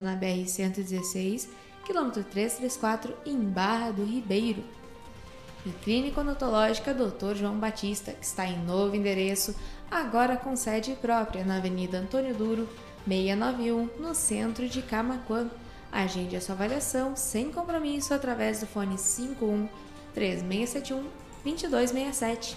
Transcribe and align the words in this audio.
na 0.00 0.16
BR-116, 0.16 1.46
quilômetro 1.84 2.24
334, 2.24 3.14
em 3.26 3.38
Barra 3.38 3.90
do 3.90 4.02
Ribeiro. 4.02 4.64
E 5.66 5.70
Clínica 5.84 6.22
Odontológica 6.22 6.94
Dr. 6.94 7.34
João 7.34 7.58
Batista, 7.58 8.12
que 8.12 8.24
está 8.24 8.46
em 8.46 8.64
novo 8.64 8.96
endereço, 8.96 9.54
agora 9.90 10.38
com 10.38 10.56
sede 10.56 10.96
própria 11.02 11.44
na 11.44 11.58
Avenida 11.58 11.98
Antônio 11.98 12.34
Duro, 12.34 12.66
691, 13.06 13.90
no 13.98 14.14
centro 14.14 14.66
de 14.66 14.80
Camaquã. 14.80 15.50
Agende 15.92 16.34
a 16.34 16.40
sua 16.40 16.54
avaliação 16.54 17.14
sem 17.14 17.52
compromisso 17.52 18.14
através 18.14 18.60
do 18.60 18.66
fone 18.66 18.96
51 18.96 19.68
3671 20.14 21.02
2267. 21.44 22.56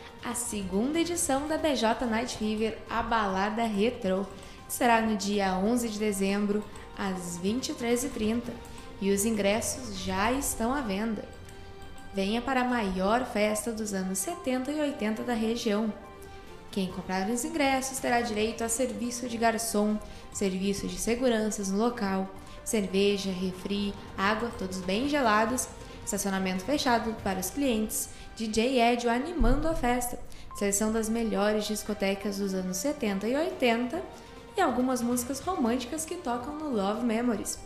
a 0.23 0.35
segunda 0.35 0.99
edição 0.99 1.47
da 1.47 1.57
BJ 1.57 2.05
Night 2.05 2.37
Fever, 2.37 2.77
a 2.89 3.01
balada 3.01 3.63
retrô. 3.63 4.25
Será 4.67 5.01
no 5.01 5.17
dia 5.17 5.57
11 5.57 5.89
de 5.89 5.99
dezembro, 5.99 6.63
às 6.97 7.39
23h30, 7.39 8.43
e 9.01 9.11
os 9.11 9.25
ingressos 9.25 9.97
já 9.99 10.31
estão 10.31 10.73
à 10.73 10.81
venda. 10.81 11.25
Venha 12.13 12.41
para 12.41 12.61
a 12.61 12.65
maior 12.65 13.25
festa 13.25 13.71
dos 13.71 13.93
anos 13.93 14.19
70 14.19 14.71
e 14.71 14.79
80 14.79 15.23
da 15.23 15.33
região. 15.33 15.91
Quem 16.69 16.87
comprar 16.87 17.27
os 17.29 17.43
ingressos 17.43 17.99
terá 17.99 18.21
direito 18.21 18.63
a 18.63 18.69
serviço 18.69 19.27
de 19.27 19.37
garçom, 19.37 19.97
serviço 20.31 20.87
de 20.87 20.97
seguranças 20.97 21.69
no 21.69 21.77
local, 21.77 22.29
cerveja, 22.63 23.31
refri, 23.31 23.93
água, 24.17 24.51
todos 24.57 24.77
bem 24.79 25.09
gelados, 25.09 25.67
estacionamento 26.11 26.65
fechado 26.65 27.15
para 27.23 27.39
os 27.39 27.49
clientes 27.49 28.09
DJ 28.35 28.81
Edio 28.81 29.09
animando 29.09 29.67
a 29.67 29.73
festa, 29.73 30.19
seleção 30.55 30.91
das 30.91 31.07
melhores 31.07 31.65
discotecas 31.65 32.37
dos 32.37 32.53
anos 32.53 32.77
70 32.77 33.27
e 33.27 33.35
80 33.35 34.01
e 34.57 34.61
algumas 34.61 35.01
músicas 35.01 35.39
românticas 35.39 36.03
que 36.03 36.15
tocam 36.15 36.57
no 36.57 36.69
Love 36.69 37.05
Memories. 37.05 37.59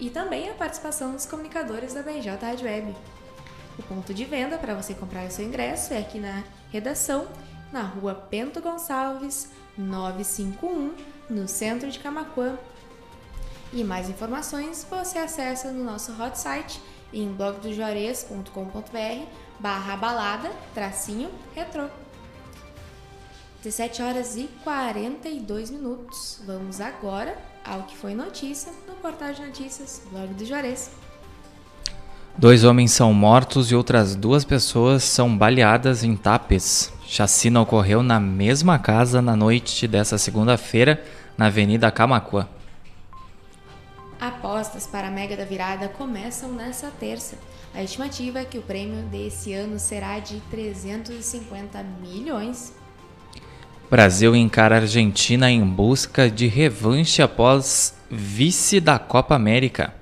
E 0.00 0.10
também 0.10 0.48
a 0.48 0.54
participação 0.54 1.12
dos 1.12 1.26
comunicadores 1.26 1.94
da 1.94 2.02
BJ 2.02 2.30
Rádio 2.30 2.66
Web. 2.66 2.96
O 3.78 3.82
ponto 3.84 4.12
de 4.12 4.24
venda 4.24 4.58
para 4.58 4.74
você 4.74 4.94
comprar 4.94 5.26
o 5.26 5.30
seu 5.30 5.44
ingresso 5.44 5.94
é 5.94 5.98
aqui 5.98 6.18
na 6.18 6.42
redação, 6.72 7.28
na 7.72 7.82
rua 7.82 8.14
Pento 8.14 8.60
Gonçalves, 8.60 9.50
951, 9.78 10.94
no 11.30 11.46
centro 11.46 11.90
de 11.90 12.00
Camacuã. 12.00 12.58
E 13.72 13.84
mais 13.84 14.08
informações 14.08 14.84
você 14.90 15.18
acessa 15.18 15.70
no 15.70 15.84
nosso 15.84 16.12
hot 16.20 16.38
site 16.38 16.80
em 17.12 17.32
blogdojuarez.com.br 17.32 19.26
barra 19.60 19.96
balada, 19.96 20.50
tracinho, 20.74 21.30
retrô. 21.54 21.86
17 23.62 24.02
horas 24.02 24.36
e 24.36 24.48
42 24.64 25.70
minutos. 25.70 26.40
Vamos 26.44 26.80
agora 26.80 27.36
ao 27.64 27.84
que 27.84 27.96
foi 27.96 28.12
notícia 28.12 28.72
no 28.88 28.94
portal 28.94 29.32
de 29.32 29.42
notícias 29.42 30.02
Blog 30.10 30.34
do 30.34 30.44
Juarez. 30.44 30.90
Dois 32.36 32.64
homens 32.64 32.92
são 32.92 33.12
mortos 33.12 33.70
e 33.70 33.74
outras 33.76 34.16
duas 34.16 34.44
pessoas 34.44 35.04
são 35.04 35.36
baleadas 35.36 36.02
em 36.02 36.16
Tapes. 36.16 36.92
Chacina 37.06 37.60
ocorreu 37.60 38.02
na 38.02 38.18
mesma 38.18 38.78
casa 38.78 39.20
na 39.20 39.36
noite 39.36 39.86
dessa 39.86 40.16
segunda-feira, 40.16 41.04
na 41.36 41.46
Avenida 41.46 41.90
Camacuã. 41.90 42.48
Apostas 44.22 44.86
para 44.86 45.08
a 45.08 45.10
Mega 45.10 45.36
da 45.36 45.44
Virada 45.44 45.88
começam 45.88 46.52
nessa 46.52 46.92
terça. 46.92 47.36
A 47.74 47.82
estimativa 47.82 48.38
é 48.38 48.44
que 48.44 48.56
o 48.56 48.62
prêmio 48.62 49.02
desse 49.06 49.52
ano 49.52 49.80
será 49.80 50.20
de 50.20 50.38
350 50.48 51.82
milhões. 52.00 52.72
Brasil 53.90 54.36
encara 54.36 54.76
a 54.76 54.78
Argentina 54.78 55.50
em 55.50 55.66
busca 55.66 56.30
de 56.30 56.46
revanche 56.46 57.20
após 57.20 57.96
vice 58.08 58.78
da 58.78 58.96
Copa 58.96 59.34
América. 59.34 59.92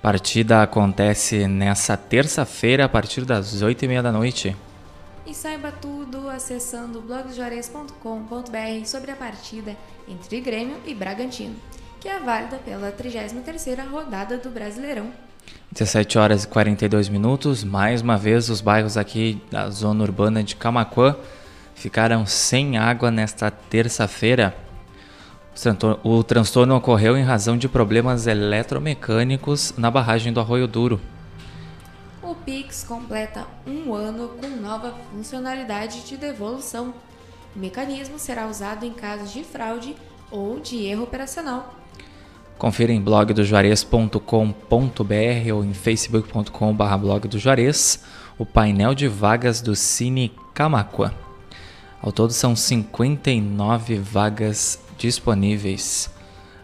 Partida 0.00 0.62
acontece 0.62 1.48
nessa 1.48 1.96
terça-feira 1.96 2.84
a 2.84 2.88
partir 2.88 3.24
das 3.24 3.64
8h30 3.64 4.00
da 4.00 4.12
noite. 4.12 4.56
E 5.26 5.34
saiba 5.34 5.72
tudo 5.72 6.28
acessando 6.28 7.00
blogjuarez.com.br 7.00 8.84
sobre 8.84 9.10
a 9.10 9.16
partida 9.16 9.76
entre 10.06 10.40
Grêmio 10.40 10.76
e 10.86 10.94
Bragantino 10.94 11.56
que 12.04 12.08
é 12.10 12.20
válida 12.20 12.58
pela 12.58 12.92
33ª 12.92 13.88
rodada 13.88 14.36
do 14.36 14.50
Brasileirão. 14.50 15.10
17 15.72 16.18
horas 16.18 16.44
e 16.44 16.48
42 16.48 17.08
minutos. 17.08 17.64
Mais 17.64 18.02
uma 18.02 18.18
vez, 18.18 18.50
os 18.50 18.60
bairros 18.60 18.98
aqui 18.98 19.40
da 19.50 19.70
zona 19.70 20.04
urbana 20.04 20.44
de 20.44 20.54
Camacuã 20.54 21.16
ficaram 21.74 22.26
sem 22.26 22.76
água 22.76 23.10
nesta 23.10 23.50
terça-feira. 23.50 24.54
O 26.02 26.22
transtorno 26.22 26.76
ocorreu 26.76 27.16
em 27.16 27.24
razão 27.24 27.56
de 27.56 27.70
problemas 27.70 28.26
eletromecânicos 28.26 29.72
na 29.78 29.90
barragem 29.90 30.30
do 30.30 30.40
Arroio 30.40 30.68
Duro. 30.68 31.00
O 32.22 32.34
Pix 32.34 32.84
completa 32.84 33.46
um 33.66 33.94
ano 33.94 34.28
com 34.28 34.48
nova 34.60 34.92
funcionalidade 35.10 36.04
de 36.04 36.18
devolução. 36.18 36.92
O 37.56 37.58
mecanismo 37.58 38.18
será 38.18 38.46
usado 38.46 38.84
em 38.84 38.92
casos 38.92 39.32
de 39.32 39.42
fraude 39.42 39.96
ou 40.30 40.60
de 40.60 40.84
erro 40.84 41.04
operacional. 41.04 41.82
Confira 42.58 42.92
em 42.92 43.00
blogdojuarez.com.br 43.00 45.52
ou 45.52 45.64
em 45.64 45.74
facebook.com.br 45.74 46.96
blog 47.00 47.28
do 47.28 47.38
Juarez 47.38 48.04
o 48.38 48.46
painel 48.46 48.94
de 48.94 49.08
vagas 49.08 49.60
do 49.60 49.76
Cine 49.76 50.32
Camacuã. 50.54 51.12
Ao 52.00 52.12
todo 52.12 52.32
são 52.32 52.54
59 52.54 53.98
vagas 53.98 54.78
disponíveis. 54.98 56.10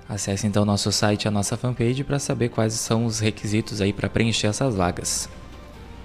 Acesse 0.09 0.47
então 0.47 0.65
nosso 0.65 0.91
site 0.91 1.25
e 1.25 1.29
a 1.29 1.31
nossa 1.31 1.57
fanpage 1.57 2.05
para 2.05 2.19
saber 2.19 2.49
quais 2.49 2.75
são 2.75 3.05
os 3.05 3.21
requisitos 3.21 3.81
aí 3.81 3.93
para 3.93 4.09
preencher 4.09 4.49
essas 4.49 4.75
vagas. 4.75 5.29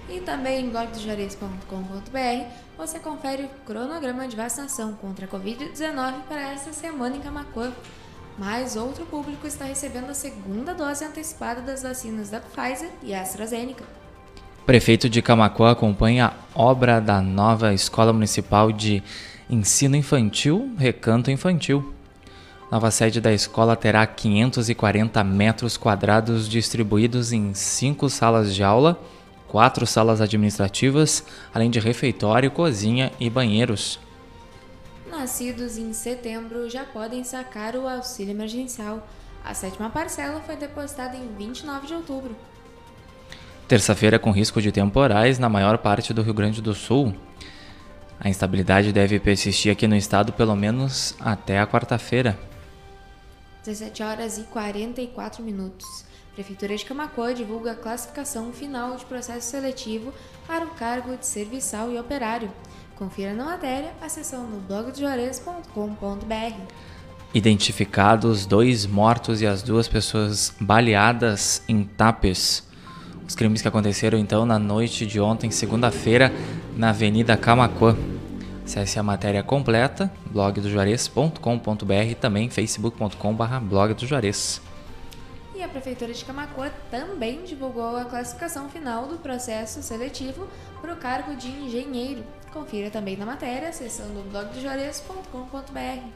E 0.07 0.19
também 0.19 0.65
em 0.65 0.69
blogdojuarez.com.br 0.69 2.45
você 2.77 2.99
confere 2.99 3.43
o 3.43 3.49
cronograma 3.65 4.27
de 4.27 4.35
vacinação 4.35 4.93
contra 4.93 5.25
a 5.25 5.29
Covid-19 5.29 6.13
para 6.27 6.53
esta 6.53 6.71
semana 6.71 7.17
em 7.17 7.21
Camacuã 7.21 7.71
mas 8.37 8.75
outro 8.75 9.05
público 9.05 9.47
está 9.47 9.65
recebendo 9.65 10.09
a 10.09 10.13
segunda 10.13 10.73
dose 10.73 11.05
antecipada 11.05 11.61
das 11.61 11.83
vacinas 11.83 12.29
da 12.29 12.39
Pfizer 12.39 12.89
e 13.01 13.13
AstraZeneca. 13.13 13.83
Prefeito 14.65 15.07
de 15.07 15.21
Camacuã 15.21 15.71
acompanha 15.71 16.33
a 16.53 16.61
obra 16.61 16.99
da 16.99 17.21
nova 17.21 17.73
Escola 17.73 18.11
Municipal 18.11 18.71
de 18.71 19.01
Ensino 19.49 19.95
Infantil, 19.95 20.73
Recanto 20.77 21.29
Infantil. 21.29 21.93
Nova 22.71 22.89
sede 22.89 23.21
da 23.21 23.31
escola 23.31 23.75
terá 23.75 24.05
540 24.07 25.23
metros 25.23 25.77
quadrados 25.77 26.49
distribuídos 26.49 27.31
em 27.31 27.53
cinco 27.53 28.09
salas 28.09 28.55
de 28.55 28.63
aula, 28.63 28.99
quatro 29.47 29.85
salas 29.85 30.19
administrativas, 30.19 31.23
além 31.53 31.69
de 31.69 31.79
refeitório, 31.79 32.49
cozinha 32.49 33.11
e 33.19 33.29
banheiros 33.29 33.99
nascidos 35.15 35.77
em 35.77 35.93
setembro 35.93 36.69
já 36.69 36.83
podem 36.83 37.23
sacar 37.23 37.75
o 37.75 37.87
auxílio 37.87 38.31
emergencial. 38.31 39.07
A 39.43 39.53
sétima 39.53 39.89
parcela 39.89 40.41
foi 40.41 40.57
depositada 40.57 41.15
em 41.15 41.27
29 41.37 41.87
de 41.87 41.93
outubro. 41.93 42.35
Terça-feira 43.67 44.19
com 44.19 44.31
risco 44.31 44.61
de 44.61 44.71
temporais 44.71 45.39
na 45.39 45.47
maior 45.47 45.77
parte 45.77 46.13
do 46.13 46.21
Rio 46.21 46.33
Grande 46.33 46.61
do 46.61 46.73
Sul. 46.73 47.15
A 48.19 48.29
instabilidade 48.29 48.91
deve 48.91 49.19
persistir 49.19 49.71
aqui 49.71 49.87
no 49.87 49.95
estado 49.95 50.33
pelo 50.33 50.55
menos 50.55 51.15
até 51.19 51.59
a 51.59 51.67
quarta-feira. 51.67 52.37
17 53.63 54.03
horas 54.03 54.37
e 54.37 54.43
44 54.43 55.41
minutos. 55.41 56.05
Prefeitura 56.35 56.75
de 56.75 56.85
Camacuã 56.85 57.33
divulga 57.33 57.71
a 57.71 57.75
classificação 57.75 58.51
final 58.51 58.97
de 58.97 59.05
processo 59.05 59.49
seletivo 59.49 60.13
para 60.45 60.65
o 60.65 60.71
cargo 60.71 61.15
de 61.15 61.25
serviçal 61.25 61.91
e 61.91 61.97
operário. 61.97 62.51
Confira 62.95 63.33
na 63.33 63.45
matéria 63.45 63.93
acessando 64.01 64.57
blogdojuarez.com.br. 64.67 66.61
Identificados 67.33 68.45
dois 68.45 68.85
mortos 68.85 69.41
e 69.41 69.47
as 69.47 69.61
duas 69.61 69.87
pessoas 69.87 70.55
baleadas 70.59 71.61
em 71.67 71.83
Tapes. 71.83 72.63
Os 73.27 73.35
crimes 73.35 73.61
que 73.61 73.67
aconteceram 73.67 74.17
então 74.17 74.45
na 74.45 74.57
noite 74.57 75.05
de 75.05 75.19
ontem, 75.19 75.51
segunda-feira, 75.51 76.31
na 76.75 76.89
Avenida 76.91 77.35
Camacuã. 77.35 77.97
Acesse 78.63 78.97
a 78.97 79.03
matéria 79.03 79.43
completa, 79.43 80.11
blogdojuarez.com.br 80.31 81.93
e 82.09 82.15
também 82.15 82.49
facebook.com.br 82.49 83.59
blog 83.61 83.93
do. 83.93 84.74
E 85.55 85.63
a 85.63 85.69
Prefeitura 85.69 86.13
de 86.13 86.25
Camacuã 86.25 86.69
também 86.91 87.43
divulgou 87.43 87.95
a 87.95 88.03
classificação 88.03 88.69
final 88.69 89.07
do 89.07 89.17
processo 89.17 89.81
seletivo 89.81 90.49
para 90.81 90.93
o 90.93 90.97
cargo 90.97 91.33
de 91.35 91.47
engenheiro. 91.47 92.25
Confira 92.51 92.89
também 92.89 93.15
na 93.15 93.25
matéria 93.25 93.69
acessando 93.69 94.21
blogdojuarez.com.br. 94.29 96.09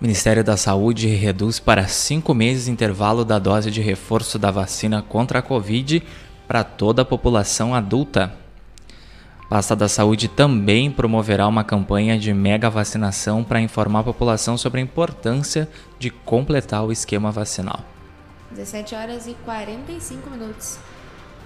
Ministério 0.00 0.42
da 0.42 0.56
Saúde 0.56 1.08
reduz 1.08 1.60
para 1.60 1.86
cinco 1.86 2.32
meses 2.32 2.68
intervalo 2.68 3.22
da 3.22 3.38
dose 3.38 3.70
de 3.70 3.82
reforço 3.82 4.38
da 4.38 4.50
vacina 4.50 5.02
contra 5.02 5.40
a 5.40 5.42
Covid 5.42 6.02
para 6.48 6.64
toda 6.64 7.02
a 7.02 7.04
população 7.04 7.74
adulta. 7.74 8.39
Pasta 9.50 9.74
da 9.74 9.88
Saúde 9.88 10.28
também 10.28 10.92
promoverá 10.92 11.48
uma 11.48 11.64
campanha 11.64 12.16
de 12.16 12.32
mega 12.32 12.70
vacinação 12.70 13.42
para 13.42 13.60
informar 13.60 13.98
a 13.98 14.04
população 14.04 14.56
sobre 14.56 14.78
a 14.78 14.84
importância 14.84 15.68
de 15.98 16.08
completar 16.08 16.84
o 16.84 16.92
esquema 16.92 17.32
vacinal. 17.32 17.80
17 18.52 18.94
horas 18.94 19.26
e 19.26 19.34
45 19.44 20.30
minutos. 20.30 20.78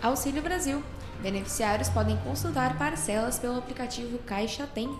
Auxílio 0.02 0.42
Brasil. 0.42 0.82
Beneficiários 1.22 1.88
podem 1.88 2.18
consultar 2.18 2.76
parcelas 2.76 3.38
pelo 3.38 3.56
aplicativo 3.56 4.18
Caixa 4.18 4.66
Tem. 4.66 4.90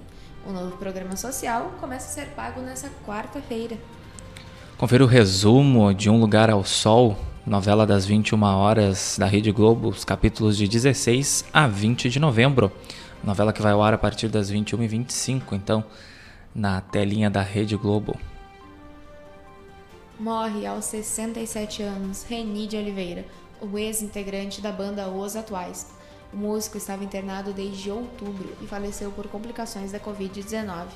O 0.47 0.51
novo 0.51 0.79
programa 0.79 1.15
social 1.15 1.75
começa 1.79 2.07
a 2.07 2.25
ser 2.25 2.31
pago 2.31 2.63
nesta 2.63 2.89
quarta-feira. 3.07 3.77
Confira 4.79 5.05
o 5.05 5.07
resumo 5.07 5.93
de 5.93 6.09
Um 6.09 6.19
Lugar 6.19 6.49
ao 6.49 6.65
Sol, 6.65 7.19
novela 7.47 7.87
das 7.87 8.07
21 8.07 8.43
horas 8.43 9.17
da 9.19 9.27
Rede 9.27 9.53
Globo, 9.53 9.89
os 9.89 10.05
capítulos 10.05 10.57
de 10.57 10.67
16 10.67 11.45
a 11.53 11.67
20 11.67 12.09
de 12.09 12.19
novembro. 12.19 12.73
Novela 13.23 13.53
que 13.53 13.61
vai 13.61 13.73
ao 13.73 13.83
ar 13.83 13.93
a 13.93 13.99
partir 13.99 14.29
das 14.29 14.51
21h25, 14.51 15.53
então, 15.53 15.85
na 16.55 16.81
telinha 16.81 17.29
da 17.29 17.43
Rede 17.43 17.77
Globo. 17.77 18.19
Morre 20.19 20.67
aos 20.67 20.87
67 20.87 21.83
anos 21.83 22.25
Reni 22.25 22.67
de 22.67 22.77
Oliveira, 22.77 23.27
o 23.61 23.79
ex-integrante 23.79 24.61
da 24.61 24.73
banda 24.73 25.09
Os 25.09 25.37
Atuais. 25.37 25.91
O 26.33 26.37
músico 26.37 26.79
estava 26.79 27.05
internado 27.05 27.53
desde 27.53 27.91
outubro 27.91 28.49
e 28.63 28.67
faleceu 28.67 29.11
por 29.11 29.27
complicações 29.27 29.93
da 29.93 30.01
Covid-19. 30.01 30.87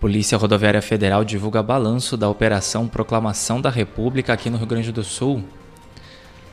Polícia 0.00 0.36
Rodoviária 0.36 0.82
Federal 0.82 1.24
divulga 1.24 1.62
balanço 1.62 2.18
da 2.18 2.28
Operação 2.28 2.86
Proclamação 2.86 3.62
da 3.62 3.70
República 3.70 4.34
aqui 4.34 4.50
no 4.50 4.58
Rio 4.58 4.66
Grande 4.66 4.92
do 4.92 5.02
Sul. 5.02 5.42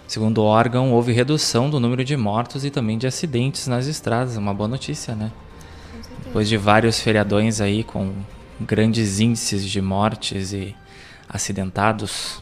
Segundo 0.08 0.38
o 0.38 0.46
órgão, 0.46 0.94
houve 0.94 1.12
redução 1.12 1.70
do 1.70 1.78
número 1.78 2.06
de 2.06 2.16
mortos 2.16 2.64
e 2.64 2.70
também 2.70 2.98
de 2.98 3.06
acidentes 3.06 3.68
nas 3.68 3.86
estradas. 3.86 4.38
Uma 4.38 4.54
boa 4.54 4.70
notícia, 4.70 5.14
né? 5.14 5.30
Depois 6.24 6.48
de 6.48 6.56
vários 6.56 7.02
feriadões 7.02 7.60
aí 7.60 7.84
com 7.84 8.14
grandes 8.62 9.20
índices 9.20 9.66
de 9.66 9.82
mortes 9.82 10.54
e 10.54 10.74
acidentados. 11.28 12.42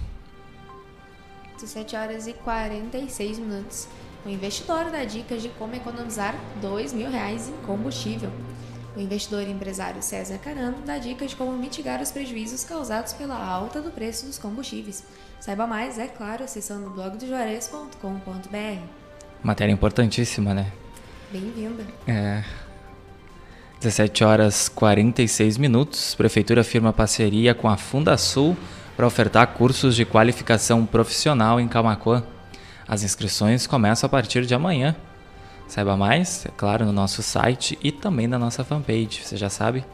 17 1.55 1.95
horas 1.95 2.27
e 2.27 2.33
46 2.33 3.39
minutos. 3.39 3.87
O 4.23 4.29
investidor 4.29 4.91
dá 4.91 5.03
dicas 5.03 5.41
de 5.41 5.49
como 5.49 5.73
economizar 5.73 6.35
R$ 6.61 6.95
mil 6.95 7.09
reais 7.09 7.49
em 7.49 7.65
combustível. 7.65 8.29
O 8.95 8.99
investidor 8.99 9.43
e 9.43 9.51
empresário 9.51 10.01
César 10.01 10.37
Carano 10.37 10.79
dá 10.85 10.97
dicas 10.97 11.31
de 11.31 11.37
como 11.37 11.53
mitigar 11.53 12.01
os 12.01 12.11
prejuízos 12.11 12.65
causados 12.65 13.13
pela 13.13 13.35
alta 13.35 13.81
do 13.81 13.89
preço 13.89 14.25
dos 14.25 14.37
combustíveis. 14.37 15.03
Saiba 15.39 15.65
mais, 15.65 15.97
é 15.97 16.07
claro, 16.07 16.43
acessando 16.43 16.89
blogdojuarez.com.br. 16.89 18.81
Matéria 19.41 19.71
importantíssima, 19.71 20.53
né? 20.53 20.71
Bem-vinda. 21.31 21.85
É. 22.05 22.43
17 23.79 24.23
horas 24.25 24.67
46 24.67 25.57
minutos. 25.57 26.13
Prefeitura 26.13 26.63
firma 26.63 26.91
parceria 26.91 27.55
com 27.55 27.69
a 27.69 27.77
Fundasul 27.77 28.57
para 28.97 29.07
ofertar 29.07 29.47
cursos 29.53 29.95
de 29.95 30.03
qualificação 30.03 30.85
profissional 30.85 31.59
em 31.59 31.67
Camacuã. 31.67 32.23
As 32.85 33.03
inscrições 33.03 33.65
começam 33.65 34.05
a 34.05 34.09
partir 34.09 34.45
de 34.45 34.53
amanhã. 34.53 34.95
Saiba 35.71 35.95
mais, 35.95 36.45
é 36.45 36.49
claro, 36.49 36.83
no 36.85 36.91
nosso 36.91 37.23
site 37.23 37.79
e 37.81 37.93
também 37.93 38.27
na 38.27 38.37
nossa 38.37 38.61
fanpage. 38.61 39.21
Você 39.23 39.37
já 39.37 39.49
sabe, 39.49 39.85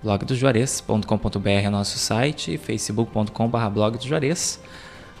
blogdojuarez.com.br 0.00 1.48
é 1.48 1.68
nosso 1.68 1.98
site 1.98 2.54
e 2.54 2.56
facebook.com.br 2.56 3.68
blog 3.74 3.98
do 3.98 4.06
Juarez, 4.06 4.60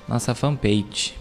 nossa 0.06 0.36
fanpage. 0.36 1.18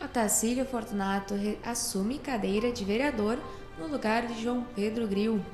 Otacílio 0.00 0.64
Fortunato 0.64 1.34
assume 1.66 2.20
cadeira 2.20 2.70
de 2.70 2.84
vereador 2.84 3.36
no 3.80 3.88
lugar 3.88 4.28
de 4.28 4.40
João 4.40 4.64
Pedro 4.76 5.08
Gril. 5.08 5.44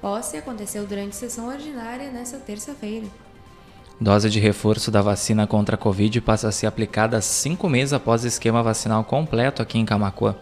Posse 0.00 0.36
aconteceu 0.36 0.86
durante 0.86 1.16
sessão 1.16 1.48
ordinária 1.48 2.08
nesta 2.12 2.38
terça-feira. 2.38 3.06
Dose 4.00 4.30
de 4.30 4.38
reforço 4.38 4.92
da 4.92 5.02
vacina 5.02 5.44
contra 5.44 5.74
a 5.74 5.78
Covid 5.78 6.20
passa 6.20 6.46
a 6.46 6.52
ser 6.52 6.68
aplicada 6.68 7.20
cinco 7.20 7.68
meses 7.68 7.92
após 7.92 8.22
o 8.22 8.28
esquema 8.28 8.62
vacinal 8.62 9.02
completo 9.02 9.60
aqui 9.60 9.76
em 9.76 9.84
Camacuã. 9.84 10.36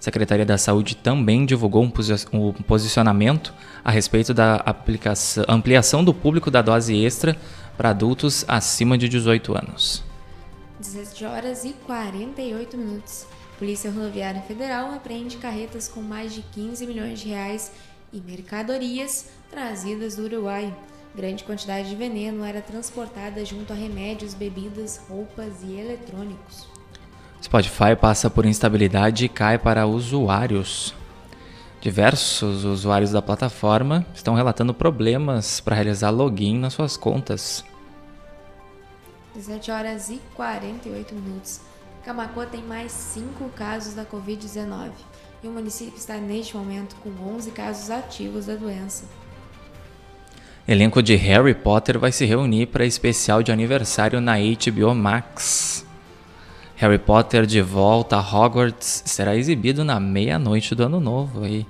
Secretaria 0.00 0.46
da 0.46 0.56
Saúde 0.56 0.96
também 0.96 1.44
divulgou 1.44 1.84
um 1.84 2.62
posicionamento 2.62 3.52
a 3.84 3.90
respeito 3.90 4.32
da 4.32 4.64
ampliação 5.46 6.02
do 6.02 6.14
público 6.14 6.50
da 6.50 6.62
dose 6.62 6.96
extra 6.96 7.36
para 7.76 7.90
adultos 7.90 8.42
acima 8.48 8.96
de 8.96 9.10
18 9.10 9.54
anos. 9.54 10.02
17 10.80 11.24
horas 11.26 11.64
e 11.66 11.74
48 11.86 12.78
minutos. 12.78 13.26
Polícia 13.58 13.90
Rodoviária 13.90 14.40
Federal 14.40 14.94
apreende 14.94 15.36
carretas 15.36 15.86
com 15.86 16.00
mais 16.00 16.32
de 16.32 16.40
15 16.40 16.86
milhões 16.86 17.20
de 17.20 17.28
reais 17.28 17.70
e 18.10 18.22
mercadorias 18.22 19.26
trazidas 19.50 20.16
do 20.16 20.24
Uruguai. 20.24 20.74
Grande 21.14 21.44
quantidade 21.44 21.90
de 21.90 21.96
veneno 21.96 22.42
era 22.42 22.62
transportada 22.62 23.44
junto 23.44 23.74
a 23.74 23.76
remédios, 23.76 24.32
bebidas, 24.32 24.98
roupas 25.08 25.62
e 25.62 25.78
eletrônicos. 25.78 26.79
Spotify 27.42 27.96
passa 27.98 28.28
por 28.28 28.44
instabilidade 28.44 29.24
e 29.24 29.28
cai 29.28 29.58
para 29.58 29.86
usuários. 29.86 30.94
Diversos 31.80 32.64
usuários 32.64 33.12
da 33.12 33.22
plataforma 33.22 34.04
estão 34.14 34.34
relatando 34.34 34.74
problemas 34.74 35.60
para 35.60 35.74
realizar 35.74 36.10
login 36.10 36.58
nas 36.58 36.74
suas 36.74 36.96
contas. 36.96 37.64
17 39.34 39.70
horas 39.70 40.10
e 40.10 40.20
48 40.34 41.14
minutos. 41.14 41.60
Camacuã 42.04 42.46
tem 42.46 42.62
mais 42.62 42.92
5 42.92 43.48
casos 43.50 43.94
da 43.94 44.04
Covid-19 44.04 44.90
e 45.42 45.48
o 45.48 45.50
município 45.50 45.96
está 45.96 46.16
neste 46.16 46.56
momento 46.56 46.96
com 46.96 47.10
11 47.34 47.50
casos 47.52 47.90
ativos 47.90 48.46
da 48.46 48.54
doença. 48.54 49.04
Elenco 50.68 51.02
de 51.02 51.16
Harry 51.16 51.54
Potter 51.54 51.98
vai 51.98 52.12
se 52.12 52.26
reunir 52.26 52.66
para 52.66 52.84
especial 52.84 53.42
de 53.42 53.50
aniversário 53.50 54.20
na 54.20 54.34
HBO 54.36 54.94
Max. 54.94 55.86
Harry 56.80 56.98
Potter 56.98 57.44
de 57.44 57.60
volta 57.60 58.16
a 58.16 58.20
Hogwarts 58.20 59.02
será 59.04 59.36
exibido 59.36 59.84
na 59.84 60.00
meia-noite 60.00 60.74
do 60.74 60.82
ano 60.82 60.98
novo. 60.98 61.44
Aí, 61.44 61.66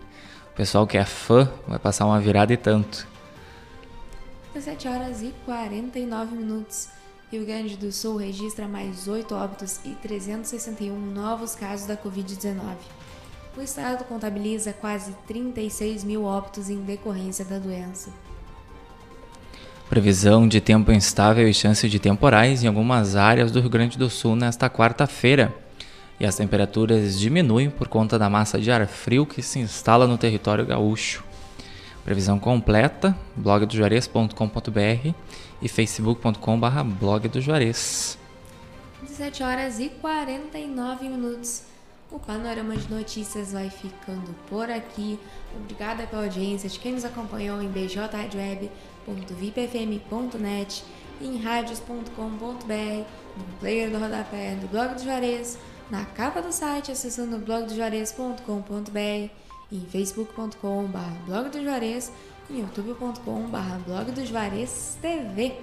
o 0.53 0.55
pessoal 0.55 0.87
que 0.87 0.97
é 0.97 1.05
fã 1.05 1.51
vai 1.67 1.81
passar 1.81 2.07
uma 2.07 2.21
virada 2.21 2.53
e 2.53 2.57
tanto. 2.57 3.09
17 4.55 4.87
horas 4.87 5.21
e 5.21 5.35
49 5.45 6.37
minutos. 6.37 6.91
Rio 7.29 7.45
Grande 7.45 7.77
do 7.77 7.91
Sul 7.91 8.19
registra 8.19 8.69
mais 8.69 9.09
8 9.09 9.35
óbitos 9.35 9.81
e 9.85 9.97
361 9.97 10.97
novos 10.97 11.57
casos 11.57 11.89
da 11.89 11.97
Covid-19. 11.97 12.77
O 13.57 13.61
estado 13.61 14.05
contabiliza 14.05 14.73
quase 14.73 15.11
36 15.27 16.05
mil 16.05 16.23
óbitos 16.23 16.71
em 16.71 16.83
decorrência 16.83 17.45
da 17.45 17.59
doença. 17.59 18.11
Previsão 19.91 20.47
de 20.47 20.61
tempo 20.61 20.93
instável 20.93 21.49
e 21.49 21.53
chance 21.53 21.89
de 21.89 21.99
temporais 21.99 22.63
em 22.63 22.69
algumas 22.69 23.17
áreas 23.17 23.51
do 23.51 23.59
Rio 23.59 23.69
Grande 23.69 23.99
do 23.99 24.09
Sul 24.09 24.37
nesta 24.37 24.71
quarta-feira. 24.71 25.53
E 26.21 26.25
as 26.25 26.37
temperaturas 26.37 27.19
diminuem 27.19 27.69
por 27.69 27.89
conta 27.89 28.17
da 28.17 28.31
massa 28.31 28.61
de 28.61 28.71
ar 28.71 28.87
frio 28.87 29.27
que 29.27 29.43
se 29.43 29.59
instala 29.59 30.07
no 30.07 30.17
território 30.17 30.65
gaúcho. 30.65 31.25
Previsão 32.05 32.39
completa, 32.39 33.19
blogdojuarez.com.br 33.35 35.13
e 35.61 35.69
facebook.com.br 35.69 36.83
blog 37.01 37.27
do 37.27 37.41
Juarez. 37.41 38.17
17 39.03 39.43
horas 39.43 39.81
e 39.81 39.89
49 39.89 41.09
minutos. 41.09 41.65
O 42.13 42.19
panorama 42.21 42.77
de 42.77 42.93
notícias 42.93 43.53
vai 43.53 43.71
ficando 43.71 44.35
por 44.49 44.71
aqui. 44.71 45.19
Obrigada 45.57 46.07
pela 46.07 46.23
audiência 46.23 46.69
de 46.69 46.79
quem 46.79 46.93
nos 46.93 47.05
acompanhou 47.05 47.61
em 47.61 47.69
BJ 47.69 47.99
Rádio 47.99 48.39
Web 48.39 48.71
www.vipfm.net 49.07 50.85
em 51.21 51.37
radios.com.br, 51.37 53.05
no 53.37 53.45
player 53.59 53.91
do 53.91 53.99
rodapé 53.99 54.55
do 54.55 54.67
blog 54.69 54.95
do 54.95 55.03
Juarez, 55.03 55.59
na 55.91 56.05
capa 56.05 56.41
do 56.41 56.53
site 56.53 56.91
acessando 56.91 57.39
blogdojuarez.com.br 57.39 59.31
em 59.73 59.81
facebook.com.br 59.91 61.25
blog 61.27 61.51
do 61.51 61.63
Juarez 61.63 62.11
e 62.49 62.59
youtube.com.br 62.59 63.85
blog 63.87 64.13
do 64.13 64.25
Juarez 64.25 64.97
TV. 65.01 65.57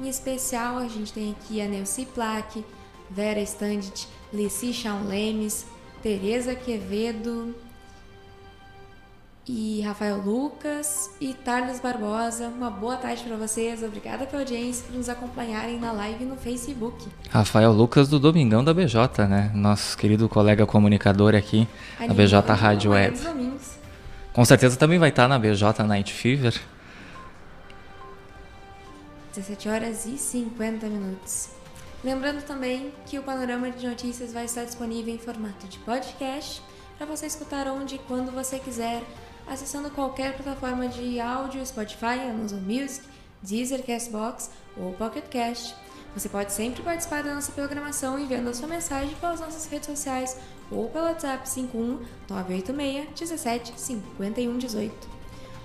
Em 0.00 0.08
especial, 0.08 0.78
a 0.78 0.86
gente 0.86 1.12
tem 1.12 1.32
aqui 1.32 1.60
a 1.60 1.66
Nelci 1.66 2.06
Plaque, 2.06 2.64
Vera 3.10 3.40
Standit, 3.40 4.06
Lissi 4.32 4.72
Chão 4.72 5.06
Lemes, 5.08 5.66
Tereza 6.02 6.54
Quevedo, 6.54 7.54
e 9.48 9.80
Rafael 9.80 10.18
Lucas 10.18 11.10
e 11.20 11.32
Tarles 11.32 11.80
Barbosa. 11.80 12.48
Uma 12.48 12.70
boa 12.70 12.96
tarde 12.96 13.22
para 13.24 13.36
vocês. 13.36 13.82
Obrigada 13.82 14.26
pela 14.26 14.42
audiência 14.42 14.84
por 14.86 14.96
nos 14.96 15.08
acompanharem 15.08 15.78
na 15.78 15.90
live 15.92 16.24
no 16.24 16.36
Facebook. 16.36 17.08
Rafael 17.30 17.72
Lucas 17.72 18.08
do 18.08 18.18
Domingão 18.18 18.62
da 18.62 18.74
BJ, 18.74 19.26
né? 19.26 19.50
Nosso 19.54 19.96
querido 19.96 20.28
colega 20.28 20.66
comunicador 20.66 21.34
aqui 21.34 21.66
na 21.98 22.12
BJ 22.12 22.52
Rádio 22.52 22.90
Web. 22.90 23.18
Com 24.32 24.44
certeza 24.44 24.76
também 24.76 24.98
vai 24.98 25.08
estar 25.08 25.26
na 25.26 25.38
BJ 25.38 25.82
Night 25.84 26.12
Fever. 26.12 26.60
17 29.34 29.68
horas 29.68 30.06
e 30.06 30.18
50 30.18 30.86
minutos. 30.86 31.50
Lembrando 32.04 32.44
também 32.44 32.92
que 33.06 33.18
o 33.18 33.22
panorama 33.22 33.70
de 33.70 33.86
notícias 33.86 34.32
vai 34.32 34.44
estar 34.44 34.64
disponível 34.64 35.14
em 35.14 35.18
formato 35.18 35.66
de 35.66 35.78
podcast 35.78 36.62
para 36.96 37.06
você 37.06 37.26
escutar 37.26 37.66
onde 37.68 37.94
e 37.94 37.98
quando 37.98 38.32
você 38.32 38.58
quiser 38.58 39.02
acessando 39.50 39.90
qualquer 39.90 40.36
plataforma 40.36 40.88
de 40.88 41.18
áudio, 41.20 41.64
Spotify, 41.64 42.20
Amazon 42.30 42.60
Music, 42.60 43.04
Deezer, 43.42 43.84
Castbox 43.84 44.50
ou 44.76 44.92
Pocket 44.92 45.24
Cast. 45.28 45.74
Você 46.14 46.28
pode 46.28 46.52
sempre 46.52 46.82
participar 46.82 47.22
da 47.22 47.34
nossa 47.34 47.52
programação 47.52 48.18
enviando 48.18 48.48
a 48.48 48.54
sua 48.54 48.68
mensagem 48.68 49.14
pelas 49.16 49.40
nossas 49.40 49.66
redes 49.66 49.88
sociais 49.88 50.36
ou 50.70 50.88
pelo 50.88 51.06
WhatsApp 51.06 51.48
51 51.48 52.00
986 52.28 53.08
17 53.18 53.80
51 53.80 54.58
18. 54.58 55.08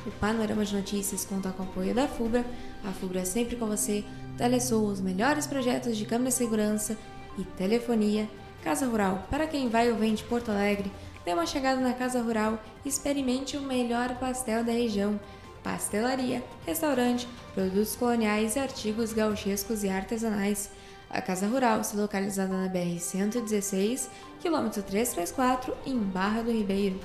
O 0.06 0.12
Panorama 0.12 0.66
de 0.66 0.76
Notícias 0.76 1.26
conta 1.26 1.52
com 1.52 1.64
o 1.64 1.66
apoio 1.66 1.96
da 1.96 2.08
FUBRA. 2.08 2.46
A 2.84 2.92
FUBRA 2.92 3.22
é 3.22 3.26
sempre 3.26 3.56
com 3.56 3.66
você. 3.66 4.04
Telesul, 4.38 4.88
os 4.88 5.00
melhores 5.00 5.48
projetos 5.48 5.96
de 5.96 6.06
câmera 6.06 6.32
segurança 6.32 6.98
e 7.38 7.44
telefonia. 7.44 8.30
Casa 8.64 8.86
Rural, 8.86 9.26
para 9.30 9.48
quem 9.48 9.70
vai 9.70 9.92
ou 9.92 9.98
vem 9.98 10.14
de 10.14 10.24
Porto 10.24 10.52
Alegre, 10.52 10.92
Dê 11.26 11.34
uma 11.34 11.46
chegada 11.46 11.80
na 11.80 11.94
Casa 11.94 12.22
Rural 12.22 12.60
e 12.84 12.90
experimente 12.90 13.56
o 13.56 13.62
melhor 13.62 14.16
pastel 14.16 14.64
da 14.64 14.74
região. 14.74 15.20
Pastelaria, 15.64 16.44
restaurante, 16.66 17.28
produtos 17.54 17.96
coloniais 17.96 18.58
e 18.58 18.60
artigos 18.60 19.14
gauchescos 19.14 19.86
e 19.86 19.90
artesanais. 19.90 20.70
A 21.10 21.22
Casa 21.22 21.48
Rural 21.48 21.80
está 21.80 21.98
localizada 21.98 22.54
na 22.54 22.68
BR-116, 22.68 24.10
quilômetro 24.42 24.84
334, 24.84 25.74
em 25.86 25.98
Barra 25.98 26.42
do 26.42 26.52
Ribeiro. 26.52 27.00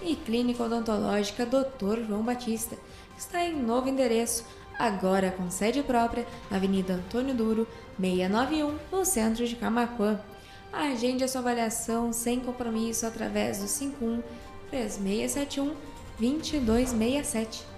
E 0.00 0.16
Clínica 0.16 0.62
Odontológica 0.62 1.44
Dr. 1.44 2.06
João 2.06 2.22
Batista 2.22 2.76
está 3.18 3.44
em 3.44 3.60
novo 3.60 3.88
endereço, 3.88 4.46
agora 4.78 5.30
com 5.32 5.50
sede 5.50 5.82
própria, 5.82 6.26
na 6.50 6.56
Avenida 6.56 6.94
Antônio 6.94 7.34
Duro, 7.34 7.66
691, 8.00 8.78
no 8.90 9.04
centro 9.04 9.46
de 9.46 9.56
Camacuã. 9.56 10.18
Agende 10.72 11.24
a 11.24 11.28
sua 11.28 11.40
avaliação 11.40 12.12
sem 12.12 12.40
compromisso 12.40 13.06
através 13.06 13.58
do 13.58 13.68
51 13.68 14.22
3671 14.70 15.74
2267. 16.18 17.77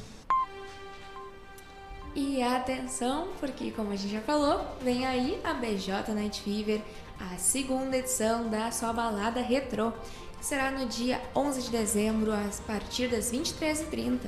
E 2.13 2.43
atenção, 2.43 3.29
porque 3.39 3.71
como 3.71 3.91
a 3.91 3.95
gente 3.95 4.11
já 4.11 4.19
falou, 4.19 4.65
vem 4.81 5.05
aí 5.05 5.39
a 5.45 5.53
BJ 5.53 6.13
Night 6.13 6.41
Fever, 6.41 6.81
a 7.17 7.37
segunda 7.37 7.95
edição 7.95 8.49
da 8.49 8.69
sua 8.69 8.91
balada 8.91 9.39
retrô, 9.39 9.93
que 10.37 10.45
será 10.45 10.71
no 10.71 10.85
dia 10.87 11.21
11 11.33 11.61
de 11.61 11.69
dezembro, 11.69 12.33
a 12.33 12.43
partir 12.67 13.07
das 13.07 13.31
23h30. 13.31 14.19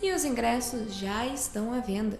E 0.00 0.12
os 0.12 0.24
ingressos 0.24 0.94
já 0.94 1.26
estão 1.26 1.74
à 1.74 1.80
venda. 1.80 2.18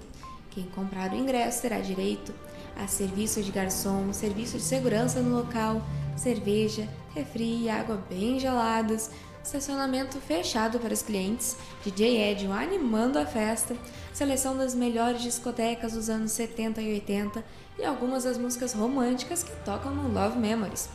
Quem 0.51 0.65
comprar 0.65 1.13
o 1.13 1.17
ingresso 1.17 1.63
terá 1.63 1.81
direito 1.81 2.35
a 2.77 2.87
serviço 2.87 3.43
de 3.43 3.51
garçom, 3.51 4.13
serviço 4.13 4.59
de 4.59 4.65
segurança 4.65 5.23
no 5.23 5.35
local, 5.35 5.81
cerveja, 6.15 6.87
refri 7.15 7.63
e 7.63 7.71
água 7.71 8.05
bem 8.11 8.39
geladas, 8.39 9.11
estacionamento 9.43 10.21
fechado 10.21 10.79
para 10.79 10.93
os 10.93 11.03
clientes, 11.03 11.57
DJ 11.85 12.31
Edson 12.31 12.53
animando 12.53 13.19
a 13.19 13.27
festa, 13.27 13.77
seleção 14.13 14.57
das 14.57 14.75
melhores 14.75 15.23
discotecas 15.23 15.93
dos 15.93 16.09
anos 16.11 16.33
70 16.33 16.81
e 16.83 16.95
80 16.95 17.45
e 17.79 17.85
algumas 17.85 18.25
das 18.25 18.37
músicas 18.37 18.73
românticas 18.73 19.43
que 19.43 19.55
tocam 19.65 19.95
no 19.95 20.13
Love 20.13 20.39
Memories. 20.39 20.89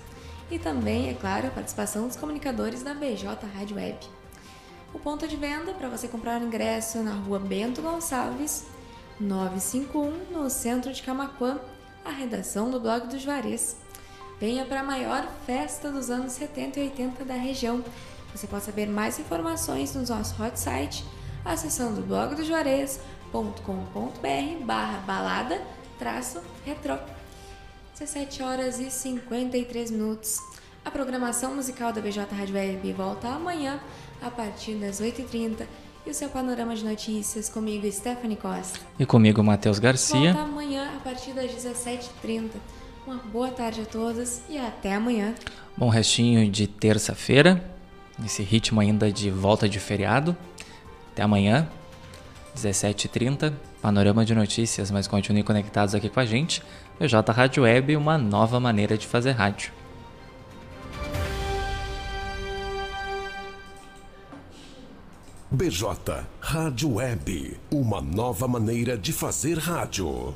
E 0.51 0.59
também, 0.59 1.09
é 1.09 1.13
claro, 1.13 1.47
a 1.47 1.51
participação 1.51 2.07
dos 2.07 2.15
comunicadores 2.15 2.83
da 2.83 2.93
BJ 2.93 3.25
Rádio 3.53 3.77
Web. 3.77 3.97
O 4.93 4.99
ponto 4.99 5.27
de 5.27 5.35
venda 5.35 5.73
para 5.73 5.89
você 5.89 6.07
comprar 6.07 6.39
o 6.39 6.45
ingresso 6.45 6.99
na 6.99 7.13
rua 7.13 7.39
Bento 7.39 7.81
Gonçalves, 7.81 8.65
951, 9.19 10.31
no 10.31 10.49
centro 10.49 10.93
de 10.93 11.01
Camacuã, 11.01 11.59
a 12.03 12.11
redação 12.11 12.69
do 12.69 12.79
blog 12.79 13.07
do 13.07 13.17
Juarez. 13.17 13.77
Venha 14.39 14.65
para 14.65 14.81
a 14.81 14.83
maior 14.83 15.27
festa 15.45 15.89
dos 15.89 16.09
anos 16.09 16.33
70 16.33 16.79
e 16.79 16.83
80 16.83 17.25
da 17.25 17.33
região 17.33 17.83
você 18.35 18.47
pode 18.47 18.65
saber 18.65 18.87
mais 18.87 19.17
informações 19.17 19.95
no 19.95 20.05
nosso 20.05 20.43
hot 20.43 20.59
site, 20.59 21.05
acessando 21.45 22.01
blogdojuarez.com.br 22.01 24.65
barra 24.65 24.97
balada 24.99 25.61
traço 25.97 26.41
retro. 26.65 26.99
17 27.97 28.43
horas 28.43 28.79
e 28.79 28.91
53 28.91 29.91
minutos. 29.91 30.39
A 30.83 30.91
programação 30.91 31.55
musical 31.55 31.93
da 31.93 32.01
BJ 32.01 32.27
Rádio 32.29 32.55
Web 32.55 32.91
volta 32.91 33.29
amanhã 33.29 33.79
a 34.21 34.29
partir 34.29 34.75
das 34.75 34.99
8h30 34.99 35.65
e 36.05 36.09
o 36.09 36.13
seu 36.13 36.29
panorama 36.29 36.75
de 36.75 36.83
notícias 36.83 37.47
comigo, 37.47 37.89
Stephanie 37.89 38.35
Costa. 38.35 38.79
E 38.99 39.05
comigo, 39.05 39.41
Matheus 39.41 39.79
Garcia. 39.79 40.33
Volta 40.33 40.41
amanhã 40.41 40.91
a 40.93 40.99
partir 40.99 41.31
das 41.31 41.49
17h30. 41.51 42.49
Uma 43.07 43.15
boa 43.15 43.51
tarde 43.51 43.81
a 43.81 43.85
todos 43.85 44.41
e 44.49 44.57
até 44.57 44.93
amanhã. 44.93 45.33
Bom 45.77 45.87
restinho 45.87 46.51
de 46.51 46.67
terça-feira 46.67 47.74
nesse 48.17 48.43
ritmo 48.43 48.79
ainda 48.79 49.11
de 49.11 49.29
volta 49.29 49.67
de 49.67 49.79
feriado. 49.79 50.35
Até 51.11 51.23
amanhã, 51.23 51.67
17h30, 52.55 53.53
panorama 53.81 54.25
de 54.25 54.33
notícias, 54.33 54.89
mas 54.89 55.07
continue 55.07 55.43
conectados 55.43 55.93
aqui 55.93 56.09
com 56.09 56.19
a 56.19 56.25
gente. 56.25 56.61
BJ 56.99 57.31
Rádio 57.31 57.63
Web, 57.63 57.95
uma 57.95 58.17
nova 58.17 58.59
maneira 58.59 58.97
de 58.97 59.05
fazer 59.05 59.31
rádio. 59.31 59.71
BJ 65.51 66.25
Rádio 66.39 66.95
Web, 66.95 67.57
uma 67.71 68.01
nova 68.01 68.47
maneira 68.47 68.97
de 68.97 69.13
fazer 69.13 69.57
rádio. 69.57 70.33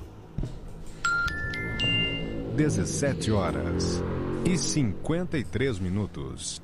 17 2.56 3.32
horas 3.32 4.04
e 4.46 4.58
53 4.58 5.80
minutos. 5.80 6.62